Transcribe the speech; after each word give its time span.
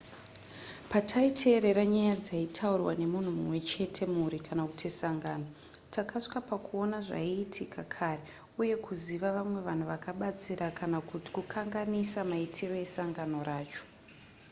pataiteerera 0.91 1.83
nyaya 1.93 2.15
dzaitaurwa 2.23 2.91
nemunhu 3.01 3.31
mumwe 3.37 3.59
chete 3.69 4.03
mhuri 4.13 4.39
kana 4.47 4.63
kuti 4.69 4.87
sangano 4.99 5.45
takasvika 5.93 6.39
pakuona 6.49 6.97
zvaiitika 7.07 7.81
kare 7.95 8.23
uye 8.61 8.75
kuziva 8.85 9.29
vamwe 9.37 9.59
vanhu 9.67 9.85
vakabatsira 9.91 10.65
kana 10.79 10.97
kuti 11.09 11.29
kukanganisa 11.35 12.19
maitiro 12.31 12.75
esangano 12.85 13.39
racho 13.49 13.83